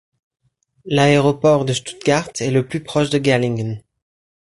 L'aéroport 0.85 1.63
de 1.63 1.73
Stuttgart 1.73 2.31
est 2.39 2.49
le 2.49 2.65
plus 2.67 2.81
proche 2.83 3.11
de 3.11 3.23
Gerlingen. 3.23 3.83